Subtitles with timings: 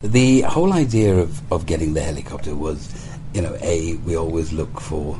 [0.00, 4.80] The whole idea of, of getting the helicopter was, you know, A, we always look
[4.80, 5.18] for,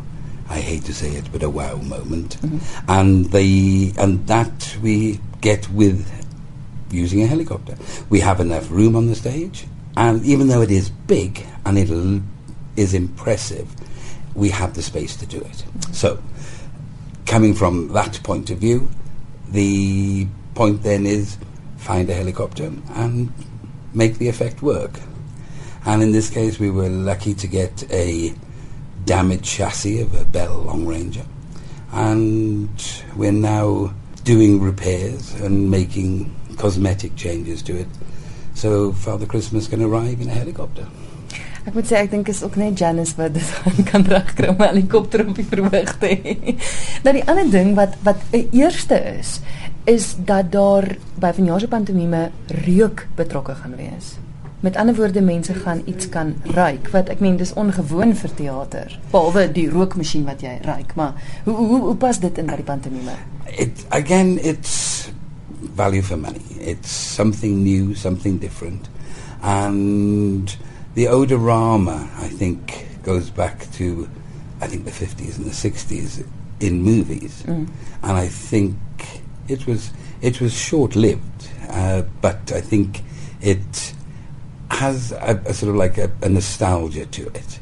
[0.50, 2.36] I hate to say it, but a wow moment.
[2.36, 2.90] Mm-hmm.
[2.90, 6.06] And, the, and that we get with
[6.90, 7.76] using a helicopter.
[8.10, 9.66] We have enough room on the stage,
[9.96, 11.90] and even though it is big and it
[12.76, 13.68] is impressive,
[14.34, 15.44] we have the space to do it.
[15.46, 15.92] Mm-hmm.
[15.94, 16.22] So,
[17.24, 18.90] coming from that point of view,
[19.48, 21.38] the point then is
[21.78, 23.32] find a helicopter and
[23.94, 25.00] make the effect work.
[25.84, 28.34] And in this case, we were lucky to get a
[29.04, 31.24] damaged chassis of a Bell Long Ranger.
[31.92, 32.70] And
[33.14, 33.94] we're now
[34.24, 37.86] doing repairs and making cosmetic changes to it.
[38.54, 40.86] So Father Christmas can arrive in a helicopter.
[41.66, 43.48] Ek moet sê ek dink is ook net Janice wat dit
[43.90, 46.54] kan regkry om 'n helikopter op die verhoog te hê.
[47.04, 49.40] Nou die ander ding wat wat 'n eerste is,
[49.86, 52.30] is dat daar by vanjaar se pantomime
[52.66, 54.16] reuk betrokke gaan wees.
[54.60, 58.94] Met ander woorde mense gaan iets kan ruik wat ek meen dis ongewoon vir teater.
[59.12, 61.12] Behalwe die rookmasjien wat jy ruik, maar
[61.44, 63.14] hoe hoe hoe pas dit in by die pantomime?
[63.58, 65.06] It again, it's
[65.76, 66.42] value for money.
[66.58, 68.88] It's something new, something different,
[69.42, 70.56] and
[70.94, 74.08] the odorama, I think, goes back to,
[74.60, 76.20] I think, the fifties and the sixties
[76.58, 77.68] in movies, Mm.
[78.02, 78.74] and I think
[79.48, 83.02] it was it was short lived, uh, but I think
[83.40, 83.94] it
[84.70, 87.58] has a, a sort of like a, a nostalgia to it,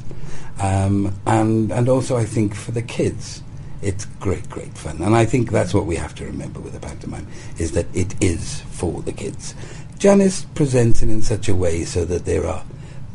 [0.60, 3.42] um, and and also I think for the kids,
[3.82, 6.80] it's great, great fun, and I think that's what we have to remember with the
[6.80, 7.26] pantomime
[7.58, 9.54] is that it is for the kids.
[9.98, 12.64] Janice presents it in such a way so that there are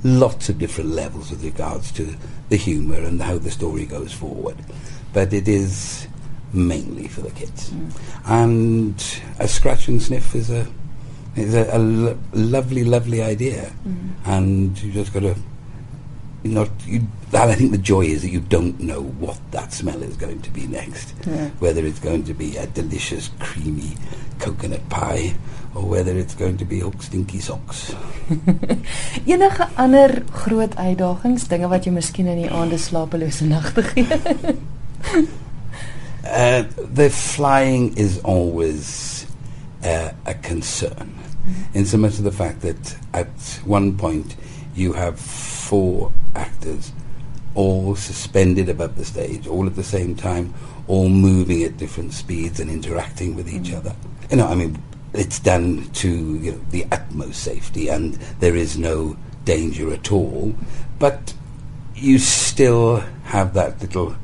[0.03, 2.15] lots of different levels with regards to
[2.49, 4.57] the humour and how the story goes forward,
[5.13, 6.07] but it is
[6.53, 7.71] mainly for the kids.
[8.25, 10.67] And a scratch and sniff is a
[11.35, 14.29] is a, a lo- lovely, lovely idea, mm-hmm.
[14.29, 15.35] and you just got to
[16.43, 16.69] not.
[16.85, 20.17] You, and I think the joy is that you don't know what that smell is
[20.17, 21.13] going to be next.
[21.27, 21.49] Yeah.
[21.59, 23.95] Whether it's going to be a delicious, creamy
[24.39, 25.35] coconut pie,
[25.75, 27.93] or whether it's going to be hook stinky socks.
[29.25, 34.07] Enige ander groot uitdagings, dinge wat jy miskien in die aande slapelose nagte gee?
[36.25, 39.25] Uh, the flying is always
[39.83, 41.17] uh, a concern,
[41.73, 43.27] in so much of the fact that at
[43.63, 44.35] one point
[44.75, 46.91] you have four actors
[47.55, 50.53] all suspended above the stage, all at the same time,
[50.87, 53.95] all moving at different speeds and interacting with each other.
[54.29, 54.81] You know, I mean,
[55.13, 60.53] it's done to you know, the utmost safety, and there is no danger at all.
[60.99, 61.33] But
[61.95, 64.15] you still have that little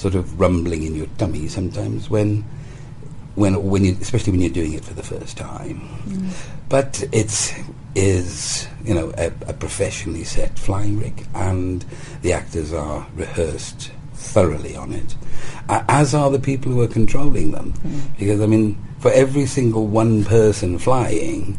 [0.00, 2.42] sort of rumbling in your tummy sometimes when,
[3.34, 5.78] when, when you, especially when you're doing it for the first time.
[6.06, 6.32] Mm.
[6.70, 7.54] But it
[7.94, 11.84] is, you know, a, a professionally set flying rig, and
[12.22, 15.14] the actors are rehearsed thoroughly on it,
[15.68, 17.74] a- as are the people who are controlling them.
[17.84, 18.18] Mm.
[18.18, 21.58] Because I mean, for every single one person flying,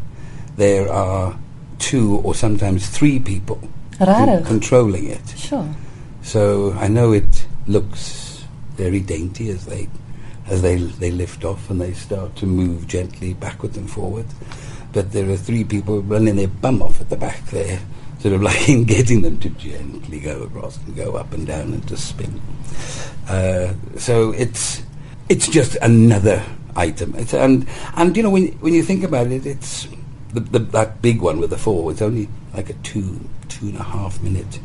[0.58, 1.38] there are
[1.78, 3.60] two or sometimes three people
[4.00, 5.28] con- controlling it.
[5.38, 5.68] Sure.
[6.24, 8.21] So I know it looks
[8.82, 9.88] very dainty as they
[10.48, 14.34] as they they lift off and they start to move gently backwards and forwards.
[14.92, 17.80] But there are three people running their bum off at the back there,
[18.20, 21.74] sort of like in getting them to gently go across and go up and down
[21.74, 22.42] and to spin.
[23.30, 24.82] Uh, so it's
[25.30, 26.44] it's just another
[26.76, 27.14] item.
[27.16, 29.88] It's, and and you know when when you think about it, it's
[30.34, 31.92] the, the, that big one with the four.
[31.92, 34.60] It's only like a two two and a half minute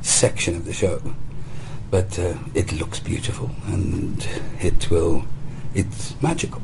[0.00, 1.02] section of the show,
[1.90, 4.26] but uh, it looks beautiful and
[4.60, 5.24] it will.
[5.74, 6.62] It's magical.